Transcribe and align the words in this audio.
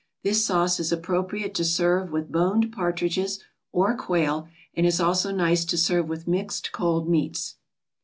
This 0.23 0.43
sauce 0.43 0.79
is 0.79 0.91
appropriate 0.91 1.53
to 1.53 1.63
serve 1.63 2.09
with 2.11 2.31
boned 2.31 2.71
partridges 2.73 3.39
or 3.71 3.95
quail, 3.95 4.47
and 4.73 4.83
is 4.87 4.99
also 4.99 5.29
nice 5.31 5.63
to 5.65 5.77
serve 5.77 6.09
with 6.09 6.27
mixed 6.27 6.71
cold 6.71 7.07
meats. 7.07 7.57